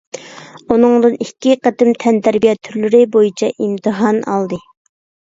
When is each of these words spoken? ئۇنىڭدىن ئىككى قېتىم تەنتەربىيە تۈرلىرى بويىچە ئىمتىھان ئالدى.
ئۇنىڭدىن 0.75 1.17
ئىككى 1.25 1.51
قېتىم 1.65 1.91
تەنتەربىيە 2.03 2.55
تۈرلىرى 2.67 3.01
بويىچە 3.17 3.51
ئىمتىھان 3.51 4.19
ئالدى. 4.33 4.59